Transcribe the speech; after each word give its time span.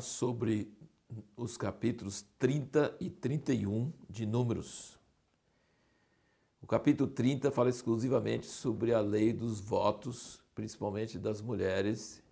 sobre 0.00 0.72
os 1.36 1.56
capítulos 1.56 2.24
30 2.38 2.96
e 3.00 3.08
31 3.10 3.92
de 4.08 4.26
Números. 4.26 4.98
O 6.60 6.66
capítulo 6.66 7.10
30 7.10 7.50
fala 7.50 7.68
exclusivamente 7.68 8.46
sobre 8.46 8.94
a 8.94 9.00
lei 9.00 9.32
dos 9.32 9.60
votos, 9.60 10.42
principalmente 10.54 11.18
das 11.18 11.40
mulheres, 11.42 12.22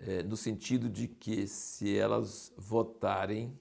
é, 0.00 0.22
no 0.22 0.36
sentido 0.36 0.88
de 0.88 1.06
que 1.06 1.46
se 1.46 1.96
elas 1.96 2.52
votarem 2.56 3.56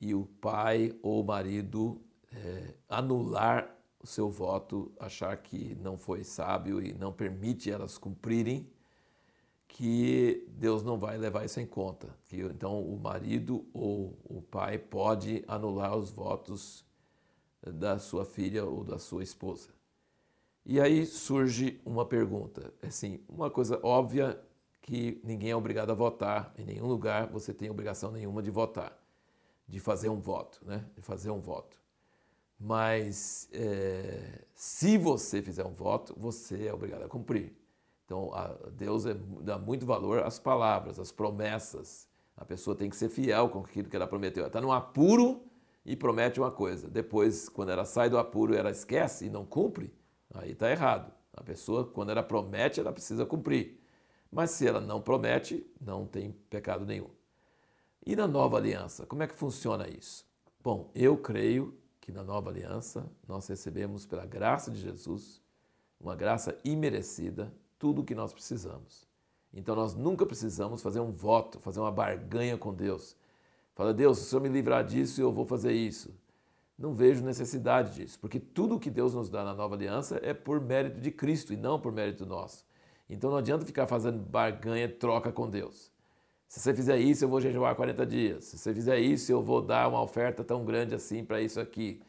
e 0.00 0.14
o 0.14 0.26
pai 0.26 0.94
ou 1.02 1.22
o 1.22 1.24
marido 1.24 2.00
é, 2.30 2.74
anular 2.88 3.74
o 4.02 4.06
seu 4.06 4.28
voto, 4.28 4.92
achar 5.00 5.34
que 5.38 5.74
não 5.76 5.96
foi 5.96 6.22
sábio 6.22 6.82
e 6.82 6.92
não 6.92 7.10
permite 7.10 7.70
elas 7.70 7.96
cumprirem, 7.96 8.68
que 9.74 10.46
Deus 10.50 10.84
não 10.84 10.96
vai 10.96 11.18
levar 11.18 11.44
isso 11.44 11.58
em 11.58 11.66
conta. 11.66 12.08
Que 12.26 12.40
então 12.42 12.80
o 12.80 12.96
marido 12.96 13.66
ou 13.74 14.16
o 14.24 14.40
pai 14.40 14.78
pode 14.78 15.44
anular 15.48 15.96
os 15.96 16.10
votos 16.10 16.84
da 17.60 17.98
sua 17.98 18.24
filha 18.24 18.64
ou 18.64 18.84
da 18.84 19.00
sua 19.00 19.24
esposa. 19.24 19.70
E 20.64 20.80
aí 20.80 21.04
surge 21.04 21.80
uma 21.84 22.06
pergunta, 22.06 22.72
assim, 22.82 23.20
uma 23.28 23.50
coisa 23.50 23.78
óbvia 23.82 24.40
que 24.80 25.20
ninguém 25.24 25.50
é 25.50 25.56
obrigado 25.56 25.90
a 25.90 25.94
votar, 25.94 26.54
em 26.56 26.64
nenhum 26.64 26.86
lugar 26.86 27.26
você 27.26 27.52
tem 27.52 27.68
obrigação 27.68 28.12
nenhuma 28.12 28.42
de 28.42 28.50
votar, 28.52 28.96
de 29.66 29.80
fazer 29.80 30.08
um 30.08 30.20
voto, 30.20 30.60
né? 30.64 30.84
De 30.94 31.02
fazer 31.02 31.30
um 31.30 31.40
voto. 31.40 31.76
Mas 32.60 33.48
é, 33.52 34.44
se 34.54 34.96
você 34.96 35.42
fizer 35.42 35.66
um 35.66 35.72
voto, 35.72 36.14
você 36.16 36.68
é 36.68 36.72
obrigado 36.72 37.02
a 37.02 37.08
cumprir. 37.08 37.63
Então, 38.04 38.30
Deus 38.72 39.06
é, 39.06 39.14
dá 39.40 39.58
muito 39.58 39.86
valor 39.86 40.22
às 40.22 40.38
palavras, 40.38 40.98
às 40.98 41.10
promessas. 41.10 42.08
A 42.36 42.44
pessoa 42.44 42.76
tem 42.76 42.90
que 42.90 42.96
ser 42.96 43.08
fiel 43.08 43.48
com 43.48 43.60
aquilo 43.60 43.88
que 43.88 43.96
ela 43.96 44.06
prometeu. 44.06 44.42
Ela 44.42 44.48
está 44.48 44.60
num 44.60 44.72
apuro 44.72 45.42
e 45.84 45.96
promete 45.96 46.40
uma 46.40 46.50
coisa. 46.50 46.88
Depois, 46.88 47.48
quando 47.48 47.70
ela 47.70 47.84
sai 47.84 48.10
do 48.10 48.18
apuro, 48.18 48.54
ela 48.54 48.70
esquece 48.70 49.26
e 49.26 49.30
não 49.30 49.44
cumpre, 49.44 49.92
aí 50.34 50.52
está 50.52 50.70
errado. 50.70 51.12
A 51.32 51.42
pessoa, 51.42 51.84
quando 51.84 52.10
ela 52.10 52.22
promete, 52.22 52.80
ela 52.80 52.92
precisa 52.92 53.26
cumprir. 53.26 53.80
Mas 54.30 54.50
se 54.50 54.66
ela 54.66 54.80
não 54.80 55.00
promete, 55.00 55.66
não 55.80 56.06
tem 56.06 56.32
pecado 56.50 56.84
nenhum. 56.84 57.08
E 58.04 58.14
na 58.14 58.26
nova 58.26 58.58
aliança, 58.58 59.06
como 59.06 59.22
é 59.22 59.26
que 59.26 59.34
funciona 59.34 59.88
isso? 59.88 60.26
Bom, 60.62 60.90
eu 60.94 61.16
creio 61.16 61.76
que 62.00 62.12
na 62.12 62.22
nova 62.22 62.50
aliança 62.50 63.10
nós 63.26 63.46
recebemos 63.46 64.04
pela 64.04 64.26
graça 64.26 64.70
de 64.70 64.80
Jesus, 64.80 65.40
uma 65.98 66.14
graça 66.14 66.58
imerecida, 66.64 67.52
tudo 67.84 68.00
o 68.00 68.04
que 68.04 68.14
nós 68.14 68.32
precisamos. 68.32 69.06
Então 69.52 69.76
nós 69.76 69.94
nunca 69.94 70.24
precisamos 70.24 70.80
fazer 70.80 71.00
um 71.00 71.12
voto, 71.12 71.60
fazer 71.60 71.80
uma 71.80 71.92
barganha 71.92 72.56
com 72.56 72.72
Deus. 72.72 73.14
Fala, 73.74 73.92
Deus, 73.92 74.16
se 74.16 74.24
o 74.24 74.26
Senhor 74.26 74.40
me 74.40 74.48
livrar 74.48 74.82
disso, 74.82 75.20
eu 75.20 75.30
vou 75.30 75.44
fazer 75.44 75.74
isso. 75.74 76.10
Não 76.78 76.94
vejo 76.94 77.22
necessidade 77.22 77.96
disso, 77.96 78.18
porque 78.18 78.40
tudo 78.40 78.80
que 78.80 78.88
Deus 78.88 79.12
nos 79.12 79.28
dá 79.28 79.44
na 79.44 79.52
nova 79.52 79.74
aliança 79.74 80.18
é 80.22 80.32
por 80.32 80.62
mérito 80.62 80.98
de 80.98 81.10
Cristo 81.10 81.52
e 81.52 81.58
não 81.58 81.78
por 81.78 81.92
mérito 81.92 82.24
nosso. 82.24 82.64
Então 83.06 83.28
não 83.28 83.36
adianta 83.36 83.66
ficar 83.66 83.86
fazendo 83.86 84.18
barganha, 84.18 84.88
troca 84.88 85.30
com 85.30 85.50
Deus. 85.50 85.92
Se 86.48 86.60
você 86.60 86.72
fizer 86.72 86.96
isso, 86.96 87.26
eu 87.26 87.28
vou 87.28 87.38
jejuar 87.38 87.76
40 87.76 88.06
dias. 88.06 88.44
Se 88.46 88.56
você 88.56 88.72
fizer 88.72 88.98
isso, 88.98 89.30
eu 89.30 89.42
vou 89.42 89.60
dar 89.60 89.90
uma 89.90 90.00
oferta 90.00 90.42
tão 90.42 90.64
grande 90.64 90.94
assim 90.94 91.22
para 91.22 91.42
isso 91.42 91.60
aqui 91.60 92.00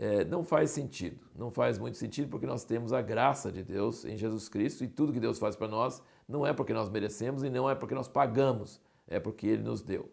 é, 0.00 0.24
não 0.24 0.42
faz 0.42 0.70
sentido. 0.70 1.20
Não 1.36 1.50
faz 1.50 1.78
muito 1.78 1.98
sentido 1.98 2.30
porque 2.30 2.46
nós 2.46 2.64
temos 2.64 2.90
a 2.90 3.02
graça 3.02 3.52
de 3.52 3.62
Deus 3.62 4.06
em 4.06 4.16
Jesus 4.16 4.48
Cristo 4.48 4.82
e 4.82 4.88
tudo 4.88 5.12
que 5.12 5.20
Deus 5.20 5.38
faz 5.38 5.54
para 5.54 5.68
nós 5.68 6.02
não 6.26 6.46
é 6.46 6.54
porque 6.54 6.72
nós 6.72 6.88
merecemos 6.88 7.42
e 7.42 7.50
não 7.50 7.68
é 7.68 7.74
porque 7.74 7.94
nós 7.94 8.08
pagamos, 8.08 8.80
é 9.06 9.20
porque 9.20 9.46
Ele 9.46 9.62
nos 9.62 9.82
deu. 9.82 10.10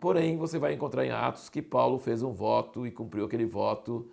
Porém, 0.00 0.36
você 0.36 0.58
vai 0.58 0.72
encontrar 0.72 1.06
em 1.06 1.12
Atos 1.12 1.48
que 1.48 1.62
Paulo 1.62 1.98
fez 1.98 2.20
um 2.24 2.32
voto 2.32 2.84
e 2.84 2.90
cumpriu 2.90 3.24
aquele 3.24 3.46
voto, 3.46 4.10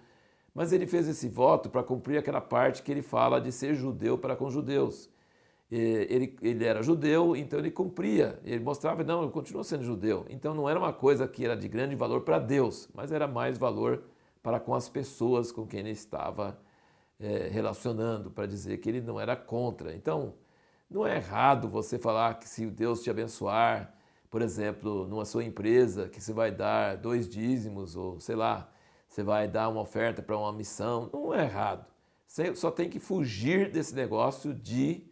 mas 0.53 0.71
ele 0.71 0.85
fez 0.85 1.07
esse 1.07 1.27
voto 1.27 1.71
para 1.71 1.81
cumprir 1.81 2.19
aquela 2.19 2.41
parte 2.41 2.83
que 2.83 2.91
ele 2.91 3.01
fala 3.01 3.41
de 3.41 3.51
ser 3.51 3.73
judeu 3.73 4.15
para 4.15 4.35
com 4.35 4.51
judeus. 4.51 5.09
Ele, 5.71 6.37
ele 6.41 6.63
era 6.63 6.83
judeu, 6.83 7.35
então 7.35 7.57
ele 7.57 7.71
cumpria, 7.71 8.39
ele 8.43 8.63
mostrava, 8.63 9.03
não, 9.03 9.23
eu 9.23 9.31
continuo 9.31 9.63
sendo 9.63 9.83
judeu. 9.83 10.27
Então 10.29 10.53
não 10.53 10.69
era 10.69 10.77
uma 10.77 10.93
coisa 10.93 11.27
que 11.27 11.43
era 11.43 11.57
de 11.57 11.67
grande 11.67 11.95
valor 11.95 12.21
para 12.21 12.37
Deus, 12.37 12.87
mas 12.93 13.11
era 13.11 13.27
mais 13.27 13.57
valor 13.57 13.97
para 13.97 14.18
com 14.65 14.73
as 14.73 14.89
pessoas 14.89 15.51
com 15.51 15.67
quem 15.67 15.81
ele 15.81 15.91
estava 15.91 16.59
é, 17.19 17.49
relacionando, 17.51 18.31
para 18.31 18.45
dizer 18.45 18.77
que 18.77 18.89
ele 18.89 19.01
não 19.01 19.19
era 19.19 19.35
contra. 19.35 19.93
Então, 19.93 20.33
não 20.89 21.05
é 21.05 21.17
errado 21.17 21.67
você 21.67 21.99
falar 21.99 22.39
que 22.39 22.47
se 22.47 22.65
Deus 22.65 23.03
te 23.03 23.09
abençoar, 23.09 23.93
por 24.29 24.41
exemplo, 24.41 25.07
numa 25.07 25.25
sua 25.25 25.43
empresa, 25.43 26.07
que 26.07 26.21
você 26.21 26.33
vai 26.33 26.51
dar 26.51 26.97
dois 26.97 27.27
dízimos, 27.27 27.95
ou 27.95 28.19
sei 28.19 28.35
lá, 28.35 28.71
você 29.07 29.23
vai 29.23 29.47
dar 29.47 29.69
uma 29.69 29.81
oferta 29.81 30.21
para 30.21 30.37
uma 30.37 30.53
missão, 30.53 31.09
não 31.11 31.33
é 31.33 31.43
errado. 31.43 31.85
Você 32.25 32.55
só 32.55 32.69
tem 32.71 32.89
que 32.89 32.99
fugir 32.99 33.71
desse 33.71 33.95
negócio 33.95 34.53
de 34.53 35.03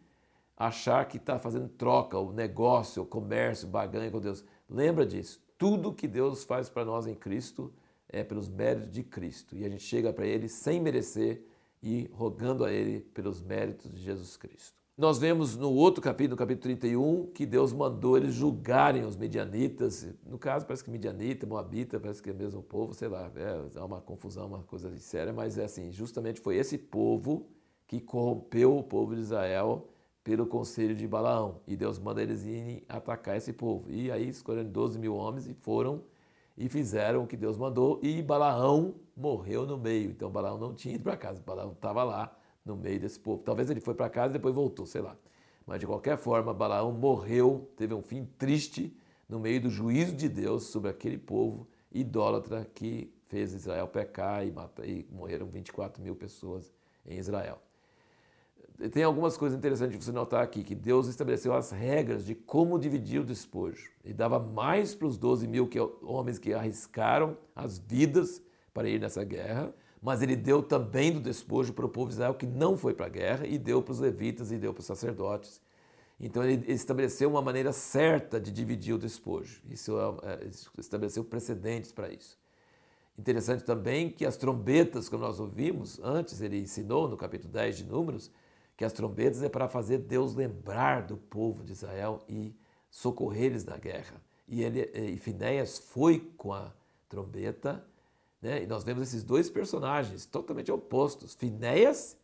achar 0.56 1.06
que 1.08 1.18
está 1.18 1.38
fazendo 1.38 1.68
troca, 1.68 2.18
o 2.18 2.32
negócio, 2.32 3.04
o 3.04 3.06
comércio, 3.06 3.68
baganha 3.68 4.10
com 4.10 4.20
Deus. 4.20 4.44
Lembra 4.70 5.06
disso. 5.06 5.42
Tudo 5.58 5.94
que 5.94 6.08
Deus 6.08 6.44
faz 6.44 6.70
para 6.70 6.86
nós 6.86 7.08
em 7.08 7.16
Cristo 7.16 7.74
é 8.10 8.24
pelos 8.24 8.50
méritos 8.50 8.92
de 8.92 9.04
Cristo. 9.04 9.56
E 9.56 9.66
a 9.66 9.70
gente 9.70 9.84
chega 9.84 10.14
para 10.14 10.26
Ele 10.26 10.48
sem 10.48 10.80
merecer 10.80 11.44
e 11.82 12.10
rogando 12.14 12.64
a 12.64 12.72
Ele 12.72 13.02
pelos 13.14 13.42
méritos 13.42 13.92
de 13.92 14.02
Jesus 14.02 14.38
Cristo. 14.38 14.78
Nós 14.98 15.20
vemos 15.20 15.56
no 15.56 15.72
outro 15.72 16.02
capítulo, 16.02 16.32
no 16.32 16.38
capítulo 16.38 16.64
31, 16.64 17.28
que 17.28 17.46
Deus 17.46 17.72
mandou 17.72 18.18
eles 18.18 18.34
julgarem 18.34 19.06
os 19.06 19.16
medianitas. 19.16 20.08
No 20.26 20.40
caso, 20.40 20.66
parece 20.66 20.84
que 20.84 20.90
medianita, 20.90 21.46
moabita, 21.46 22.00
parece 22.00 22.20
que 22.20 22.32
é 22.32 22.34
o 22.34 22.36
mesmo 22.36 22.64
povo, 22.64 22.96
sei 22.96 23.08
lá, 23.08 23.32
é, 23.36 23.80
uma 23.80 24.02
confusão, 24.02 24.48
uma 24.48 24.64
coisa 24.64 24.96
séria, 24.98 25.32
mas 25.32 25.56
é 25.60 25.66
assim, 25.66 25.92
justamente 25.92 26.42
foi 26.42 26.56
esse 26.56 26.80
povo 26.80 27.46
que 27.86 28.02
corrompeu 28.02 28.76
o 28.76 28.82
povo 28.82 29.14
de 29.14 29.22
Israel 29.22 29.88
pelo 30.24 30.48
conselho 30.48 30.96
de 30.96 31.08
Balaão. 31.08 31.62
E 31.68 31.76
Deus 31.76 32.00
manda 32.00 32.24
eles 32.24 32.44
irem 32.44 32.84
atacar 32.90 33.38
esse 33.38 33.54
povo. 33.54 33.92
E 33.92 34.12
aí 34.12 34.28
escolheram 34.28 34.70
12 34.70 34.98
mil 34.98 35.16
homens 35.16 35.48
e 35.48 35.54
foram 35.54 36.02
e 36.58 36.68
fizeram 36.68 37.24
o 37.24 37.28
que 37.28 37.38
Deus 37.38 37.58
mandou 37.58 38.00
e 38.02 38.22
Balaão 38.22 38.96
morreu 39.16 39.66
no 39.66 39.78
meio. 39.78 40.12
Então 40.12 40.30
Balaão 40.30 40.58
não 40.58 40.74
tinha 40.74 40.96
ido 40.96 41.04
para 41.04 41.16
casa, 41.16 41.42
Balaão 41.46 41.72
estava 41.72 42.04
lá 42.04 42.36
no 42.66 42.76
meio 42.76 43.00
desse 43.00 43.20
povo. 43.20 43.44
Talvez 43.44 43.70
ele 43.70 43.80
foi 43.80 43.94
para 43.94 44.10
casa 44.10 44.32
e 44.32 44.34
depois 44.34 44.56
voltou, 44.56 44.86
sei 44.86 45.02
lá. 45.02 45.16
Mas 45.66 45.80
de 45.80 45.86
qualquer 45.86 46.18
forma, 46.18 46.54
Balaão 46.54 46.92
morreu, 46.92 47.70
teve 47.76 47.94
um 47.94 48.02
fim 48.02 48.26
triste 48.38 48.98
no 49.30 49.40
meio 49.40 49.62
do 49.62 49.70
juízo 49.70 50.16
de 50.16 50.28
Deus 50.28 50.64
sobre 50.68 50.90
aquele 50.90 51.18
povo 51.18 51.68
idólatra 51.92 52.66
que 52.74 53.14
fez 53.28 53.54
Israel 53.54 53.88
pecar 53.88 54.46
e, 54.46 54.52
matar, 54.52 54.88
e 54.88 55.06
morreram 55.12 55.48
24 55.48 56.02
mil 56.02 56.16
pessoas 56.16 56.74
em 57.06 57.18
Israel 57.18 57.62
tem 58.92 59.04
algumas 59.04 59.36
coisas 59.36 59.58
interessantes 59.58 59.98
de 59.98 60.06
você 60.06 60.12
notar 60.12 60.44
aqui, 60.44 60.64
que 60.64 60.76
Deus 60.76 61.08
estabeleceu 61.08 61.54
as 61.54 61.72
regras 61.72 62.26
de 62.26 62.36
como 62.36 62.78
dividir 62.78 63.20
o 63.20 63.26
despojo. 63.26 63.90
E 64.06 64.14
dava 64.14 64.40
mais 64.40 64.94
para 64.94 65.08
os 65.08 65.18
12 65.18 65.48
mil 65.48 65.68
que, 65.68 65.80
homens 66.04 66.38
que 66.38 66.54
arriscaram 66.54 67.36
as 67.56 67.80
vidas 67.80 68.42
para 68.74 68.88
ir 68.88 69.00
nessa 69.00 69.24
guerra, 69.24 69.74
mas 70.00 70.22
ele 70.22 70.36
deu 70.36 70.62
também 70.62 71.12
do 71.12 71.20
despojo 71.20 71.74
para 71.74 71.86
o 71.86 71.90
povo 71.90 72.10
de 72.10 72.14
Israel 72.14 72.36
que 72.36 72.46
não 72.46 72.78
foi 72.78 72.94
para 72.94 73.08
a 73.08 73.10
guerra, 73.10 73.48
e 73.48 73.58
deu 73.58 73.82
para 73.82 73.94
os 73.94 74.00
levitas 74.00 74.52
e 74.52 74.58
deu 74.58 74.74
para 74.74 74.82
os 74.82 74.86
sacerdotes. 74.86 75.60
Então 76.20 76.44
ele 76.44 76.72
estabeleceu 76.72 77.30
uma 77.30 77.42
maneira 77.42 77.72
certa 77.72 78.40
de 78.40 78.52
dividir 78.52 78.94
o 78.94 79.00
despojo. 79.00 79.62
Isso 79.70 79.98
é, 80.24 80.48
estabeleceu 80.78 81.24
precedentes 81.24 81.92
para 81.92 82.12
isso. 82.12 82.38
Interessante 83.18 83.64
também 83.64 84.12
que 84.12 84.26
as 84.26 84.38
trombetas, 84.38 85.10
como 85.10 85.24
nós 85.24 85.40
ouvimos 85.40 86.00
antes, 86.04 86.42
ele 86.42 86.60
ensinou 86.60 87.08
no 87.08 87.18
capítulo 87.18 87.52
10 87.52 87.78
de 87.78 87.84
Números, 87.86 88.32
que 88.78 88.86
as 88.86 88.94
trombetas 88.94 89.42
é 89.42 89.50
para 89.50 89.68
fazer 89.68 89.98
Deus 89.98 90.36
lembrar 90.36 91.02
do 91.02 91.18
povo 91.18 91.64
de 91.64 91.72
Israel 91.72 92.22
e 92.30 92.56
socorrer 92.92 93.46
eles 93.46 93.66
na 93.66 93.76
guerra. 93.76 94.22
E, 94.48 94.64
ele, 94.64 94.82
e 94.94 95.18
Finéias 95.18 95.80
foi 95.80 96.20
com 96.38 96.54
a 96.54 96.72
trombeta, 97.10 97.84
né? 98.40 98.62
e 98.62 98.68
nós 98.68 98.84
vemos 98.84 99.02
esses 99.02 99.24
dois 99.24 99.50
personagens 99.50 100.28
totalmente 100.28 100.72
opostos. 100.72 101.34
Finéias, 101.34 102.16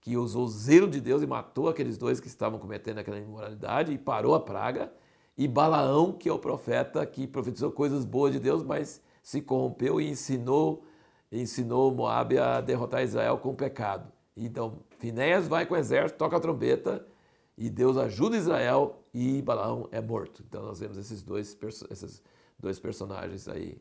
que 0.00 0.16
usou 0.16 0.44
o 0.44 0.48
zelo 0.48 0.88
de 0.88 1.00
Deus 1.00 1.20
e 1.20 1.26
matou 1.26 1.68
aqueles 1.68 1.98
dois 1.98 2.20
que 2.20 2.28
estavam 2.28 2.60
cometendo 2.60 2.98
aquela 2.98 3.18
imoralidade 3.18 3.92
e 3.92 3.98
parou 3.98 4.36
a 4.36 4.40
praga, 4.40 4.92
e 5.36 5.46
Balaão, 5.46 6.12
que 6.12 6.28
é 6.28 6.32
o 6.32 6.38
profeta 6.38 7.04
que 7.04 7.26
profetizou 7.26 7.72
coisas 7.72 8.04
boas 8.04 8.32
de 8.32 8.38
Deus, 8.38 8.62
mas 8.62 9.02
se 9.22 9.40
corrompeu 9.40 10.00
e 10.00 10.08
ensinou, 10.08 10.84
ensinou 11.30 11.92
Moabe 11.92 12.38
a 12.38 12.60
derrotar 12.60 13.02
Israel 13.02 13.38
com 13.38 13.54
pecado. 13.54 14.10
Então, 14.36 14.78
Finéias 14.98 15.46
vai 15.46 15.64
com 15.64 15.74
o 15.74 15.76
exército, 15.76 16.18
toca 16.18 16.36
a 16.36 16.40
trombeta 16.40 17.06
e 17.56 17.70
Deus 17.70 17.96
ajuda 17.96 18.36
Israel 18.36 19.02
e 19.14 19.40
Balaão 19.42 19.88
é 19.90 20.00
morto. 20.00 20.42
Então, 20.46 20.62
nós 20.62 20.80
vemos 20.80 20.96
esses 20.96 21.22
dois, 21.22 21.56
esses 21.90 22.22
dois 22.58 22.78
personagens 22.78 23.48
aí, 23.48 23.80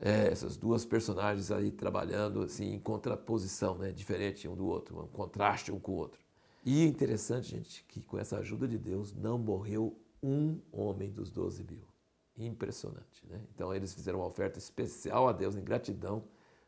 é, 0.00 0.28
essas 0.28 0.56
duas 0.56 0.84
personagens 0.84 1.50
aí 1.50 1.70
trabalhando 1.70 2.42
assim, 2.42 2.74
em 2.74 2.78
contraposição, 2.78 3.76
né, 3.76 3.92
diferente 3.92 4.48
um 4.48 4.56
do 4.56 4.66
outro, 4.66 5.00
um 5.00 5.06
contraste 5.06 5.70
um 5.70 5.78
com 5.78 5.92
o 5.92 5.96
outro. 5.96 6.20
E 6.64 6.84
interessante, 6.84 7.50
gente, 7.50 7.84
que 7.88 8.02
com 8.02 8.18
essa 8.18 8.38
ajuda 8.38 8.68
de 8.68 8.78
Deus 8.78 9.12
não 9.12 9.38
morreu 9.38 9.96
um 10.22 10.60
homem 10.70 11.10
dos 11.10 11.30
doze 11.30 11.64
mil. 11.64 11.88
Impressionante, 12.36 13.26
né? 13.26 13.40
Então 13.54 13.74
eles 13.74 13.92
fizeram 13.94 14.18
uma 14.18 14.26
oferta 14.26 14.58
especial 14.58 15.28
a 15.28 15.32
Deus 15.32 15.56
em 15.56 15.62
gratidão 15.62 16.24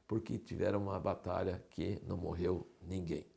porque 0.06 0.38
tiveram 0.38 0.82
uma 0.82 1.00
batalha 1.00 1.62
que 1.70 1.98
não 2.06 2.16
morreu 2.16 2.66
ninguém. 2.82 3.31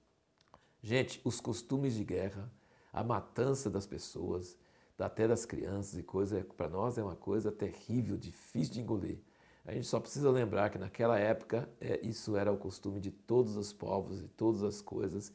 Gente, 0.85 1.19
os 1.23 1.41
costumes 1.41 1.95
de 1.95 2.03
guerra, 2.03 2.47
a 2.93 3.03
matança 3.03 3.71
das 3.71 3.87
pessoas, 3.87 4.55
até 4.99 5.27
das 5.27 5.43
crianças 5.43 5.97
e 5.97 6.03
coisa, 6.03 6.45
para 6.55 6.69
nós 6.69 6.95
é 6.99 7.03
uma 7.03 7.15
coisa 7.15 7.51
terrível, 7.51 8.15
difícil 8.15 8.71
de 8.75 8.81
engolir. 8.81 9.17
A 9.65 9.73
gente 9.73 9.87
só 9.87 9.99
precisa 9.99 10.29
lembrar 10.29 10.69
que 10.69 10.77
naquela 10.77 11.17
época 11.17 11.67
é, 11.81 11.99
isso 12.05 12.37
era 12.37 12.51
o 12.51 12.57
costume 12.57 12.99
de 12.99 13.09
todos 13.09 13.57
os 13.57 13.73
povos 13.73 14.21
e 14.21 14.27
todas 14.27 14.61
as 14.61 14.79
coisas. 14.79 15.33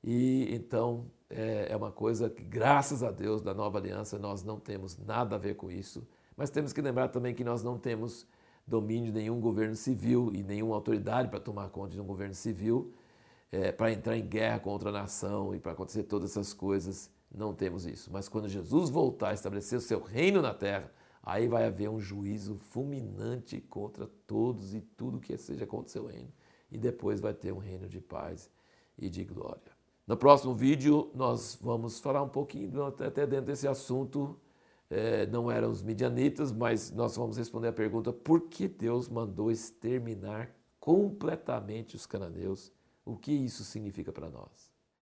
E 0.00 0.46
então 0.54 1.10
é, 1.28 1.72
é 1.72 1.76
uma 1.76 1.90
coisa 1.90 2.30
que, 2.30 2.44
graças 2.44 3.02
a 3.02 3.10
Deus, 3.10 3.42
da 3.42 3.52
nova 3.52 3.78
aliança, 3.78 4.16
nós 4.16 4.44
não 4.44 4.60
temos 4.60 4.96
nada 4.96 5.34
a 5.34 5.38
ver 5.40 5.56
com 5.56 5.72
isso. 5.72 6.06
Mas 6.36 6.50
temos 6.50 6.72
que 6.72 6.80
lembrar 6.80 7.08
também 7.08 7.34
que 7.34 7.42
nós 7.42 7.64
não 7.64 7.76
temos 7.76 8.28
domínio 8.64 9.10
de 9.10 9.18
nenhum 9.18 9.40
governo 9.40 9.74
civil 9.74 10.30
e 10.32 10.44
nenhuma 10.44 10.76
autoridade 10.76 11.28
para 11.28 11.40
tomar 11.40 11.68
conta 11.70 11.94
de 11.94 12.00
um 12.00 12.06
governo 12.06 12.34
civil, 12.36 12.94
é, 13.50 13.72
para 13.72 13.92
entrar 13.92 14.16
em 14.16 14.26
guerra 14.26 14.60
contra 14.60 14.90
a 14.90 14.92
nação 14.92 15.54
e 15.54 15.58
para 15.58 15.72
acontecer 15.72 16.04
todas 16.04 16.30
essas 16.30 16.52
coisas. 16.52 17.10
Não 17.34 17.54
temos 17.54 17.86
isso. 17.86 18.10
Mas 18.12 18.28
quando 18.28 18.48
Jesus 18.48 18.90
voltar 18.90 19.30
a 19.30 19.34
estabelecer 19.34 19.78
o 19.78 19.82
seu 19.82 20.00
reino 20.00 20.40
na 20.40 20.54
terra, 20.54 20.90
aí 21.22 21.46
vai 21.46 21.64
haver 21.64 21.88
um 21.88 22.00
juízo 22.00 22.56
fulminante 22.56 23.60
contra 23.60 24.06
todos 24.26 24.74
e 24.74 24.80
tudo 24.80 25.20
que 25.20 25.36
seja 25.36 25.66
contra 25.66 25.88
o 25.88 25.90
seu 25.90 26.06
reino. 26.06 26.32
E 26.70 26.78
depois 26.78 27.20
vai 27.20 27.34
ter 27.34 27.52
um 27.52 27.58
reino 27.58 27.88
de 27.88 28.00
paz 28.00 28.50
e 28.96 29.08
de 29.08 29.24
glória. 29.24 29.78
No 30.06 30.16
próximo 30.16 30.54
vídeo, 30.54 31.10
nós 31.14 31.58
vamos 31.60 32.00
falar 32.00 32.22
um 32.22 32.28
pouquinho, 32.28 32.82
até 32.82 33.26
dentro 33.26 33.46
desse 33.46 33.68
assunto, 33.68 34.38
é, 34.88 35.26
não 35.26 35.50
eram 35.50 35.70
os 35.70 35.82
midianitas, 35.82 36.50
mas 36.50 36.90
nós 36.90 37.14
vamos 37.14 37.36
responder 37.36 37.68
a 37.68 37.72
pergunta: 37.72 38.10
por 38.10 38.48
que 38.48 38.66
Deus 38.66 39.06
mandou 39.06 39.50
exterminar 39.50 40.50
completamente 40.80 41.94
os 41.94 42.06
cananeus? 42.06 42.72
O 43.08 43.16
que 43.16 43.32
isso 43.32 43.64
significa 43.64 44.12
para 44.12 44.28
nós? 44.28 44.67